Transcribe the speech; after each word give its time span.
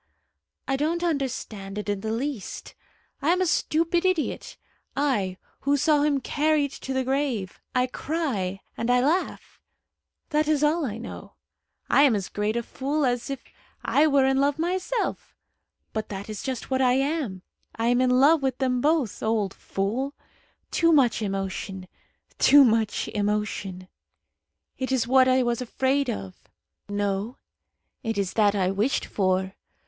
"I 0.67 0.77
don't 0.77 1.03
understand 1.03 1.77
it 1.77 1.87
in 1.87 2.01
the 2.01 2.11
least. 2.11 2.73
I 3.21 3.29
am 3.29 3.39
a 3.39 3.45
stupid 3.45 4.03
idiot 4.03 4.57
I, 4.97 5.37
who 5.59 5.77
saw 5.77 6.01
him 6.01 6.21
carried 6.21 6.71
to 6.71 6.91
the 6.91 7.03
grave! 7.03 7.59
I 7.75 7.85
cry 7.85 8.61
and 8.75 8.89
I 8.89 8.99
laugh. 8.99 9.61
That 10.31 10.47
is 10.47 10.63
all 10.63 10.87
I 10.87 10.97
know. 10.97 11.35
I 11.87 12.01
am 12.01 12.15
as 12.15 12.29
great 12.29 12.55
a 12.57 12.63
fool 12.63 13.05
as 13.05 13.29
if 13.29 13.43
I 13.85 14.07
were 14.07 14.25
in 14.25 14.37
love 14.37 14.57
myself. 14.57 15.35
But 15.93 16.09
that 16.09 16.31
is 16.31 16.41
just 16.41 16.71
what 16.71 16.81
I 16.81 16.93
am. 16.93 17.43
I 17.75 17.89
am 17.89 18.01
in 18.01 18.09
love 18.09 18.41
with 18.41 18.57
them 18.57 18.81
both. 18.81 19.21
Old 19.21 19.53
fool! 19.53 20.15
Too 20.71 20.91
much 20.91 21.21
emotion 21.21 21.87
too 22.39 22.63
much 22.63 23.07
emotion. 23.09 23.87
It 24.79 24.91
is 24.91 25.05
what 25.05 25.27
I 25.27 25.43
was 25.43 25.61
afraid 25.61 26.09
of. 26.09 26.49
No; 26.89 27.37
it 28.01 28.17
is 28.17 28.33
that 28.33 28.55
I 28.55 28.71
wished 28.71 29.05
for. 29.05 29.53